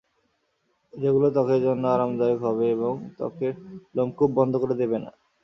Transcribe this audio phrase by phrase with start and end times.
[0.93, 3.53] যেগুলো ত্বকের জন্য আরামদায়ক হবে এবং ত্বকের
[3.95, 5.11] লোমকূপ বন্ধ করে দেবে না।